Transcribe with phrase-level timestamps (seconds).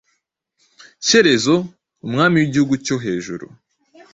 [1.05, 1.55] Shyerezo,
[2.05, 3.45] Umwami w'igihugu cyo Hejuru,